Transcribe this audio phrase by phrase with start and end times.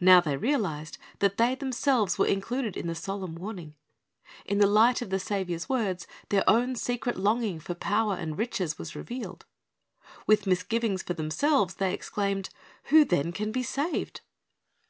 [0.00, 3.74] Now they realized that they themselves were included in the solemn warning.
[4.46, 8.78] In the light of the Saviour's words, their own secret longing for power and riches
[8.78, 9.44] was revealed.
[10.26, 12.48] With misgivings for themselves they exclaimed,
[12.84, 14.22] "Who then can be saved?"